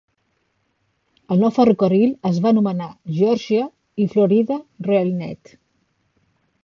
El 1.35 1.43
nou 1.43 1.51
ferrocarril 1.57 2.15
es 2.29 2.39
va 2.45 2.51
anomenar 2.53 2.87
Georgia 3.19 3.69
i 4.05 4.09
Florida 4.15 4.59
RailNet. 4.89 5.55